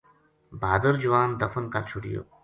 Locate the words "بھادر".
0.61-0.93